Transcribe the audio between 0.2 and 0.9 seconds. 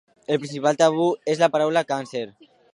El principal